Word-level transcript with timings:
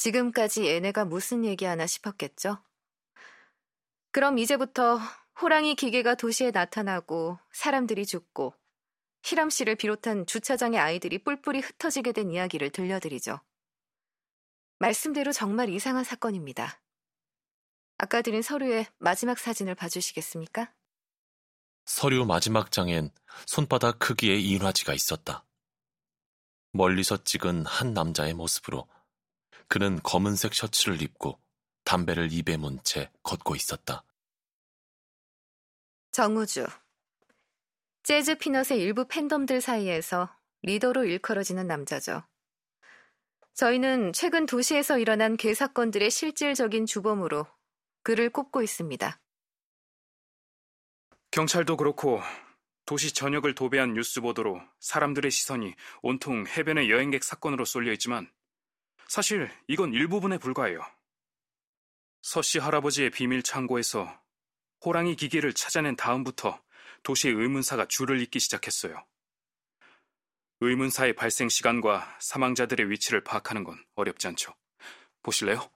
지금까지 0.00 0.66
얘네가 0.66 1.04
무슨 1.04 1.44
얘기하나 1.44 1.86
싶었겠죠? 1.86 2.56
그럼 4.12 4.38
이제부터 4.38 4.98
호랑이 5.42 5.74
기계가 5.74 6.14
도시에 6.14 6.52
나타나고 6.52 7.38
사람들이 7.52 8.06
죽고 8.06 8.54
히람 9.22 9.50
씨를 9.50 9.74
비롯한 9.74 10.24
주차장의 10.24 10.80
아이들이 10.80 11.22
뿔뿔이 11.22 11.60
흩어지게 11.60 12.12
된 12.12 12.30
이야기를 12.30 12.70
들려드리죠. 12.70 13.40
말씀대로 14.78 15.32
정말 15.32 15.68
이상한 15.68 16.02
사건입니다. 16.02 16.80
아까 17.98 18.22
드린 18.22 18.40
서류의 18.40 18.86
마지막 18.96 19.38
사진을 19.38 19.74
봐주시겠습니까? 19.74 20.72
서류 21.84 22.24
마지막 22.24 22.72
장엔 22.72 23.10
손바닥 23.44 23.98
크기의 23.98 24.48
인화지가 24.48 24.94
있었다. 24.94 25.44
멀리서 26.72 27.22
찍은 27.22 27.66
한 27.66 27.92
남자의 27.92 28.32
모습으로 28.32 28.88
그는 29.70 30.00
검은색 30.02 30.52
셔츠를 30.52 31.00
입고 31.00 31.40
담배를 31.84 32.32
입에 32.32 32.56
문 32.56 32.80
채 32.82 33.08
걷고 33.22 33.54
있었다. 33.54 34.04
정우주. 36.10 36.66
재즈 38.02 38.38
피넛의 38.38 38.80
일부 38.80 39.06
팬덤들 39.06 39.60
사이에서 39.60 40.28
리더로 40.62 41.04
일컬어지는 41.04 41.68
남자죠. 41.68 42.24
저희는 43.54 44.12
최근 44.12 44.44
도시에서 44.44 44.98
일어난 44.98 45.36
개 45.36 45.54
사건들의 45.54 46.10
실질적인 46.10 46.86
주범으로 46.86 47.46
그를 48.02 48.28
꼽고 48.28 48.62
있습니다. 48.62 49.20
경찰도 51.30 51.76
그렇고 51.76 52.20
도시 52.86 53.14
전역을 53.14 53.54
도배한 53.54 53.94
뉴스 53.94 54.20
보도로 54.20 54.60
사람들의 54.80 55.30
시선이 55.30 55.76
온통 56.02 56.48
해변의 56.48 56.90
여행객 56.90 57.22
사건으로 57.22 57.64
쏠려 57.64 57.92
있지만 57.92 58.28
사실 59.10 59.50
이건 59.66 59.92
일부분에 59.92 60.38
불과해요. 60.38 60.80
서씨 62.22 62.60
할아버지의 62.60 63.10
비밀 63.10 63.42
창고에서 63.42 64.08
호랑이 64.84 65.16
기계를 65.16 65.52
찾아낸 65.52 65.96
다음부터 65.96 66.62
도시의 67.02 67.34
의문사가 67.34 67.88
줄을 67.88 68.20
잇기 68.20 68.38
시작했어요. 68.38 69.04
의문사의 70.60 71.16
발생 71.16 71.48
시간과 71.48 72.18
사망자들의 72.20 72.88
위치를 72.88 73.24
파악하는 73.24 73.64
건 73.64 73.84
어렵지 73.96 74.28
않죠. 74.28 74.54
보실래요? 75.24 75.68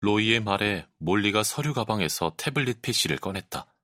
로이의 0.00 0.40
말에 0.40 0.86
몰리가 0.98 1.44
서류 1.44 1.72
가방에서 1.72 2.34
태블릿 2.36 2.82
PC를 2.82 3.16
꺼냈다. 3.16 3.74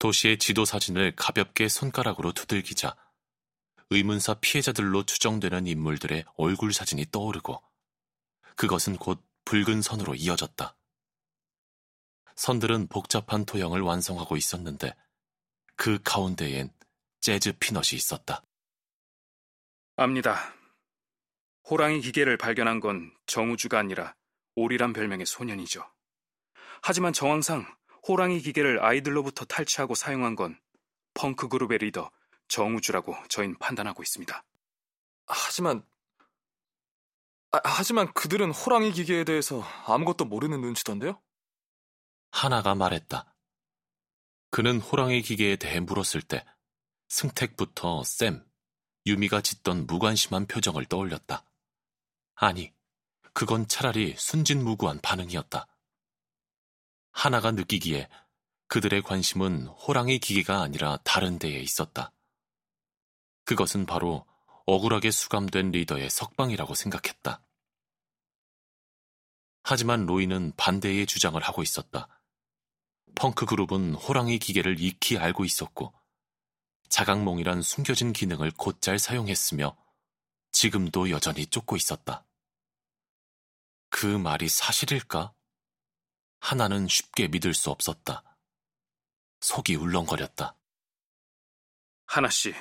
도시의 0.00 0.36
지도 0.36 0.66
사진을 0.66 1.16
가볍게 1.16 1.68
손가락으로 1.68 2.32
두들기자 2.32 2.94
의문사 3.92 4.34
피해자들로 4.34 5.04
추정되는 5.04 5.66
인물들의 5.66 6.24
얼굴 6.36 6.72
사진이 6.72 7.06
떠오르고 7.12 7.62
그것은 8.56 8.96
곧 8.96 9.22
붉은 9.44 9.82
선으로 9.82 10.14
이어졌다. 10.14 10.76
선들은 12.36 12.88
복잡한 12.88 13.44
토형을 13.44 13.80
완성하고 13.80 14.36
있었는데 14.36 14.94
그 15.76 15.98
가운데엔 16.02 16.72
재즈 17.20 17.52
피넛이 17.58 17.94
있었다. 17.94 18.42
압니다. 19.96 20.54
호랑이 21.68 22.00
기계를 22.00 22.36
발견한 22.36 22.80
건 22.80 23.14
정우주가 23.26 23.78
아니라 23.78 24.14
오리란 24.54 24.92
별명의 24.92 25.26
소년이죠. 25.26 25.84
하지만 26.82 27.12
정황상 27.12 27.66
호랑이 28.08 28.40
기계를 28.40 28.82
아이들로부터 28.82 29.44
탈취하고 29.44 29.94
사용한 29.94 30.34
건 30.34 30.58
펑크 31.14 31.48
그룹의 31.48 31.78
리더 31.78 32.10
정우주라고 32.52 33.16
저희는 33.28 33.58
판단하고 33.58 34.02
있습니다. 34.02 34.44
하지만 35.26 35.84
아, 37.50 37.60
하지만 37.64 38.12
그들은 38.12 38.50
호랑이 38.50 38.92
기계에 38.92 39.24
대해서 39.24 39.62
아무것도 39.86 40.26
모르는 40.26 40.60
눈치던데요? 40.60 41.20
하나가 42.30 42.74
말했다. 42.74 43.34
그는 44.50 44.80
호랑이 44.80 45.22
기계에 45.22 45.56
대해 45.56 45.80
물었을 45.80 46.22
때 46.22 46.44
승택부터 47.08 48.04
쌤, 48.04 48.44
유미가 49.06 49.40
짓던 49.40 49.86
무관심한 49.86 50.46
표정을 50.46 50.86
떠올렸다. 50.86 51.44
아니, 52.34 52.72
그건 53.34 53.66
차라리 53.68 54.14
순진무구한 54.16 55.00
반응이었다. 55.00 55.66
하나가 57.12 57.50
느끼기에 57.50 58.08
그들의 58.68 59.02
관심은 59.02 59.66
호랑이 59.66 60.18
기계가 60.18 60.62
아니라 60.62 60.98
다른 61.04 61.38
데에 61.38 61.58
있었다. 61.58 62.12
그것은 63.44 63.86
바로 63.86 64.26
억울하게 64.66 65.10
수감된 65.10 65.72
리더의 65.72 66.10
석방이라고 66.10 66.74
생각했다. 66.74 67.42
하지만 69.64 70.06
로이는 70.06 70.52
반대의 70.56 71.06
주장을 71.06 71.40
하고 71.40 71.62
있었다. 71.62 72.08
펑크 73.14 73.46
그룹은 73.46 73.94
호랑이 73.94 74.38
기계를 74.38 74.80
익히 74.80 75.18
알고 75.18 75.44
있었고 75.44 75.92
자각몽이란 76.88 77.62
숨겨진 77.62 78.12
기능을 78.12 78.52
곧잘 78.52 78.98
사용했으며 78.98 79.76
지금도 80.52 81.10
여전히 81.10 81.46
쫓고 81.46 81.76
있었다. 81.76 82.26
그 83.88 84.06
말이 84.06 84.48
사실일까? 84.48 85.32
하나는 86.40 86.88
쉽게 86.88 87.28
믿을 87.28 87.54
수 87.54 87.70
없었다. 87.70 88.24
속이 89.40 89.76
울렁거렸다. 89.76 90.56
하나 92.06 92.28
씨, 92.28 92.52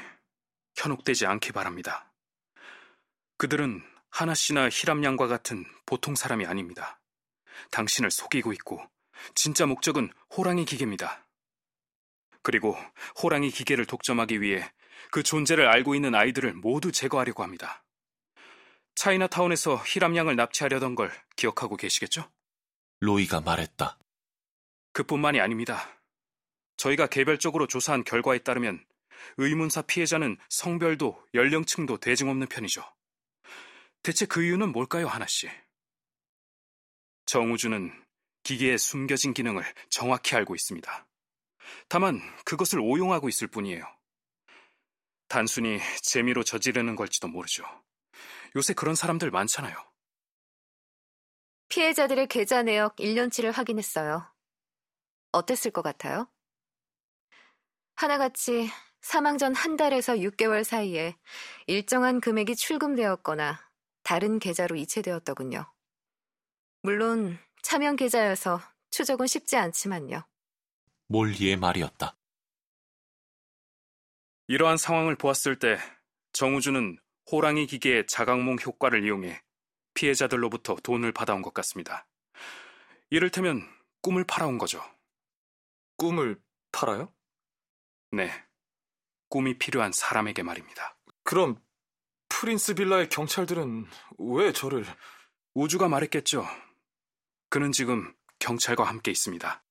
현혹되지 0.81 1.27
않기 1.27 1.51
바랍니다. 1.51 2.11
그들은 3.37 3.83
하나 4.09 4.33
씨나 4.33 4.69
히람 4.69 5.03
양과 5.03 5.27
같은 5.27 5.63
보통 5.85 6.15
사람이 6.15 6.45
아닙니다. 6.45 6.99
당신을 7.69 8.09
속이고 8.09 8.51
있고 8.53 8.83
진짜 9.35 9.67
목적은 9.67 10.11
호랑이 10.35 10.65
기계입니다. 10.65 11.27
그리고 12.41 12.75
호랑이 13.21 13.51
기계를 13.51 13.85
독점하기 13.85 14.41
위해 14.41 14.71
그 15.11 15.21
존재를 15.21 15.67
알고 15.67 15.93
있는 15.93 16.15
아이들을 16.15 16.53
모두 16.53 16.91
제거하려고 16.91 17.43
합니다. 17.43 17.83
차이나타운에서 18.95 19.81
히람양을 19.85 20.35
납치하려던 20.35 20.95
걸 20.95 21.11
기억하고 21.35 21.77
계시겠죠? 21.77 22.29
로이가 22.99 23.41
말했다. 23.41 23.97
그뿐만이 24.93 25.39
아닙니다. 25.39 25.87
저희가 26.77 27.07
개별적으로 27.07 27.67
조사한 27.67 28.03
결과에 28.03 28.39
따르면 28.39 28.83
의문사 29.37 29.83
피해자는 29.83 30.37
성별도 30.49 31.21
연령층도 31.33 31.97
대중 31.97 32.29
없는 32.29 32.47
편이죠. 32.47 32.83
대체 34.03 34.25
그 34.25 34.43
이유는 34.43 34.71
뭘까요, 34.71 35.07
하나 35.07 35.25
씨? 35.27 35.49
정우주는 37.25 37.91
기계의 38.43 38.77
숨겨진 38.77 39.33
기능을 39.33 39.63
정확히 39.89 40.35
알고 40.35 40.55
있습니다. 40.55 41.07
다만 41.87 42.19
그것을 42.43 42.79
오용하고 42.79 43.29
있을 43.29 43.47
뿐이에요. 43.47 43.85
단순히 45.27 45.79
재미로 46.01 46.43
저지르는 46.43 46.95
걸지도 46.95 47.27
모르죠. 47.27 47.63
요새 48.55 48.73
그런 48.73 48.95
사람들 48.95 49.31
많잖아요. 49.31 49.75
피해자들의 51.69 52.27
계좌 52.27 52.63
내역 52.63 52.97
1년치를 52.97 53.53
확인했어요. 53.53 54.29
어땠을 55.31 55.71
것 55.71 55.81
같아요? 55.81 56.29
하나같이 57.95 58.69
사망 59.01 59.37
전 59.37 59.53
한 59.53 59.77
달에서 59.77 60.13
6개월 60.15 60.63
사이에 60.63 61.15
일정한 61.67 62.21
금액이 62.21 62.55
출금되었거나 62.55 63.59
다른 64.03 64.39
계좌로 64.39 64.75
이체되었더군요. 64.75 65.71
물론 66.83 67.37
차명 67.61 67.95
계좌여서 67.95 68.61
추적은 68.89 69.27
쉽지 69.27 69.57
않지만요. 69.57 70.23
몰리의 71.07 71.57
말이었다. 71.57 72.15
이러한 74.47 74.77
상황을 74.77 75.15
보았을 75.15 75.59
때 75.59 75.77
정우주는 76.33 76.97
호랑이 77.31 77.67
기계의 77.67 78.07
자각몽 78.07 78.57
효과를 78.65 79.05
이용해 79.05 79.41
피해자들로부터 79.93 80.75
돈을 80.75 81.11
받아온 81.11 81.41
것 81.41 81.53
같습니다. 81.53 82.07
이를테면 83.09 83.61
꿈을 84.01 84.23
팔아온 84.25 84.57
거죠. 84.57 84.81
꿈을 85.97 86.41
팔아요? 86.71 87.13
네. 88.11 88.31
꿈이 89.31 89.57
필요한 89.57 89.91
사람에게 89.93 90.43
말입니다. 90.43 90.95
그럼 91.23 91.59
프린스 92.29 92.75
빌라의 92.75 93.09
경찰들은 93.09 93.87
왜 94.19 94.53
저를... 94.53 94.85
우주가 95.53 95.89
말했겠죠. 95.89 96.45
그는 97.49 97.71
지금 97.71 98.15
경찰과 98.39 98.83
함께 98.83 99.11
있습니다. 99.11 99.63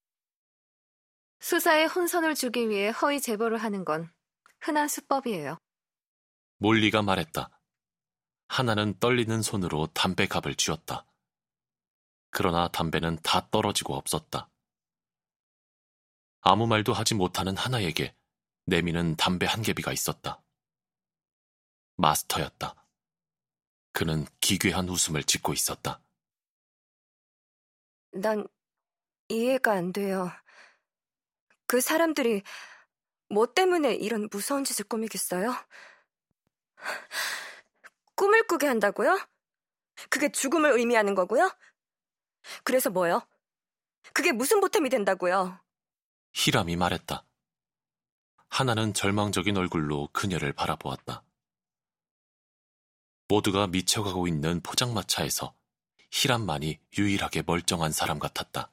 수사에 1.41 1.87
혼선을 1.87 2.35
주기 2.35 2.69
위해 2.69 2.91
허위 2.91 3.21
제보를 3.21 3.57
하는 3.57 3.85
건 3.85 4.13
흔한 4.61 4.89
수법이에요. 4.89 5.59
몰리가 6.59 7.01
말했다. 7.01 7.51
하나는 8.49 8.99
떨리는 8.99 9.41
손으로 9.41 9.87
담배갑을 9.95 10.55
쥐었다. 10.57 11.07
그러나 12.31 12.69
담배는 12.69 13.21
다 13.23 13.49
떨어지고 13.51 13.95
없었다. 13.95 14.51
아무 16.43 16.67
말도 16.67 16.93
하지 16.93 17.15
못하는 17.15 17.57
하나에게 17.57 18.15
내미는 18.71 19.17
담배 19.17 19.47
한 19.47 19.63
개비가 19.63 19.93
있었다. 19.93 20.41
마스터였다. 21.97 22.77
그는 23.93 24.25
기괴한 24.41 24.89
웃음을 24.89 25.25
짓고 25.25 25.53
있었다. 25.53 26.01
난 28.13 28.47
이해가 29.29 29.73
안 29.73 29.93
돼요. 29.93 30.31
그 31.67 31.81
사람들이 31.81 32.43
뭐 33.29 33.53
때문에 33.53 33.95
이런 33.95 34.29
무서운 34.31 34.63
짓을 34.65 34.85
꾸미겠어요? 34.85 35.53
꿈을 38.15 38.47
꾸게 38.47 38.67
한다고요? 38.69 39.21
그게 40.09 40.31
죽음을 40.31 40.79
의미하는 40.79 41.15
거고요? 41.17 41.51
그래서 42.63 42.89
뭐요? 42.89 43.27
그게 44.13 44.33
무슨 44.33 44.61
보탬이 44.61 44.89
된다고요? 44.89 45.61
히람이 46.33 46.77
말했다. 46.77 47.25
하나는 48.51 48.93
절망적인 48.93 49.57
얼굴로 49.57 50.09
그녀를 50.13 50.53
바라보았다. 50.53 51.23
모두가 53.29 53.69
미쳐가고 53.69 54.27
있는 54.27 54.61
포장마차에서 54.61 55.55
히람만이 56.11 56.81
유일하게 56.99 57.45
멀쩡한 57.47 57.93
사람 57.93 58.19
같았다. 58.19 58.73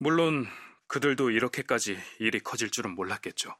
물론 0.00 0.46
그들도 0.88 1.30
이렇게까지 1.30 1.96
일이 2.18 2.40
커질 2.40 2.70
줄은 2.70 2.94
몰랐겠죠. 2.94 3.56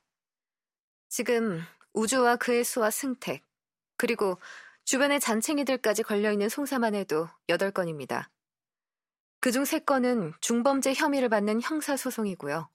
지금 1.09 1.63
우주와 1.93 2.37
그의 2.37 2.65
수와 2.65 2.91
승택, 2.91 3.45
그리고 3.97 4.41
주변의 4.85 5.21
잔챙이들까지 5.21 6.03
걸려있는 6.03 6.49
송사만 6.49 6.95
해도 6.95 7.29
8건입니다. 7.49 8.29
그중 9.41 9.63
3건은 9.63 10.41
중범죄 10.41 10.95
혐의를 10.95 11.29
받는 11.29 11.63
형사소송이고요. 11.63 12.69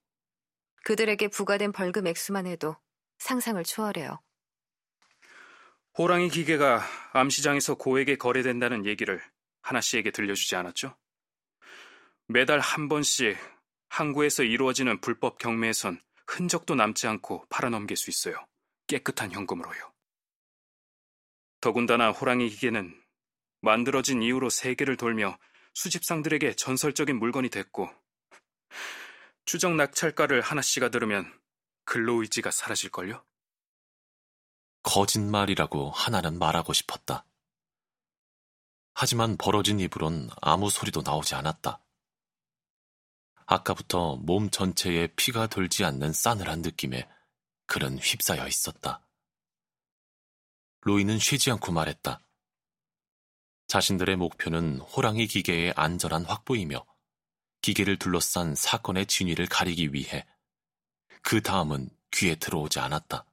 그들에게 0.84 1.28
부과된 1.30 1.72
벌금 1.72 2.08
액수만 2.08 2.46
해도 2.46 2.78
상상을 3.18 3.62
초월해요. 3.64 4.22
호랑이 5.98 6.30
기계가 6.30 6.84
암시장에서 7.14 7.76
고액에 7.76 8.18
거래된다는 8.18 8.86
얘기를 8.86 9.22
하나 9.62 9.80
씨에게 9.80 10.12
들려주지 10.12 10.56
않았죠? 10.56 10.96
매달 12.28 12.60
한 12.60 12.90
번씩 12.90 13.38
항구에서 13.90 14.44
이루어지는 14.44 15.00
불법 15.02 15.38
경매에선 15.38 16.02
흔적도 16.26 16.76
남지 16.76 17.08
않고 17.08 17.46
팔아넘길 17.50 17.96
수 17.96 18.10
있어요. 18.10 18.36
깨끗한 18.88 19.32
현금으로요. 19.32 19.94
더군다나 21.62 22.12
호랑이 22.12 22.50
기계는 22.50 22.94
만들어진 23.62 24.22
이후로 24.22 24.50
세계를 24.50 24.98
돌며 24.98 25.38
수집상들에게 25.76 26.56
전설적인 26.56 27.18
물건이 27.18 27.50
됐고 27.50 27.90
추적 29.46 29.76
낙찰가를 29.76 30.42
하나씨가 30.42 30.90
들으면 30.90 31.32
근로의지가 31.86 32.52
사라질걸요? 32.52 33.24
거짓말이라고 34.84 35.92
하나는 35.92 36.38
말하고 36.40 36.74
싶었다. 36.74 37.26
하지만 38.94 39.38
벌어진 39.38 39.80
입으론 39.80 40.30
아무 40.42 40.70
소리도 40.70 41.02
나오지 41.02 41.36
않았다. 41.36 41.84
아까부터 43.46 44.16
몸 44.18 44.50
전체에 44.50 45.08
피가 45.16 45.48
돌지 45.48 45.84
않는 45.84 46.14
싸늘한 46.14 46.62
느낌에 46.62 47.10
그는 47.66 47.98
휩싸여 47.98 48.48
있었다. 48.48 49.06
로이는 50.82 51.20
쉬지 51.20 51.52
않고 51.52 51.72
말했다. 51.72 52.22
자신들의 53.68 54.16
목표는 54.18 54.80
호랑이 54.80 55.28
기계의 55.28 55.74
안전한 55.76 56.26
확보이며 56.26 56.86
기계를 57.64 57.98
둘러싼 57.98 58.56
사건의 58.56 59.06
진위를 59.06 59.48
가리기 59.48 59.94
위해 59.94 60.28
그 61.22 61.42
다음은 61.42 61.90
귀에 62.12 62.36
들어오지 62.36 62.80
않았다. 62.80 63.26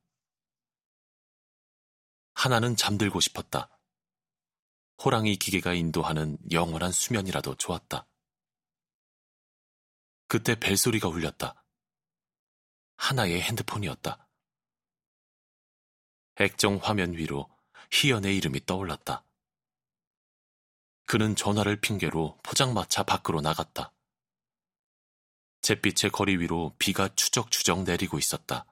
하나는 2.34 2.76
잠들고 2.76 3.18
싶었다. 3.18 3.76
호랑이 5.02 5.36
기계가 5.36 5.74
인도하는 5.74 6.38
영원한 6.52 6.92
수면이라도 6.92 7.56
좋았다. 7.56 8.06
그때 10.28 10.54
벨소리가 10.54 11.08
울렸다. 11.08 11.64
하나의 12.98 13.42
핸드폰이었다. 13.42 14.28
액정 16.36 16.78
화면 16.80 17.14
위로 17.14 17.50
희연의 17.90 18.36
이름이 18.36 18.64
떠올랐다. 18.64 19.24
그는 21.06 21.34
전화를 21.34 21.80
핑계로 21.80 22.38
포장마차 22.44 23.02
밖으로 23.02 23.40
나갔다. 23.40 23.92
잿빛의 25.70 26.10
거리 26.10 26.36
위로 26.36 26.74
비가 26.80 27.08
추적추적 27.14 27.84
내리고 27.84 28.18
있었다. 28.18 28.66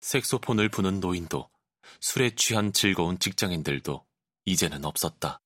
색소폰을 0.00 0.68
부는 0.68 1.00
노인도 1.00 1.50
술에 2.00 2.36
취한 2.36 2.72
즐거운 2.72 3.18
직장인들도 3.18 4.06
이제는 4.44 4.84
없었다. 4.84 5.40